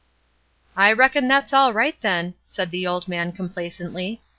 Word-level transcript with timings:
"I 0.75 0.93
reckon 0.93 1.27
that's 1.27 1.53
all 1.53 1.73
right 1.73 1.95
then," 2.01 2.33
said 2.47 2.71
the 2.71 2.87
old 2.87 3.07
man, 3.07 3.31
complacently. 3.33 4.23